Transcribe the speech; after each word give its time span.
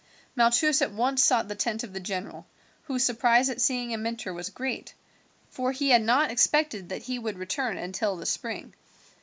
Malchus 0.35 0.81
at 0.81 0.91
once 0.91 1.23
sought 1.23 1.47
the 1.47 1.53
tent 1.53 1.83
of 1.83 1.93
the 1.93 1.99
general, 1.99 2.47
whose 2.85 3.03
surprise 3.03 3.51
at 3.51 3.61
seeing 3.61 3.91
him 3.91 4.07
enter 4.07 4.33
was 4.33 4.49
great, 4.49 4.95
for 5.51 5.71
he 5.71 5.91
had 5.91 6.01
not 6.01 6.31
expected 6.31 6.89
that 6.89 7.03
he 7.03 7.19
would 7.19 7.37
return 7.37 7.77
until 7.77 8.15
the 8.15 8.25
spring. 8.25 8.73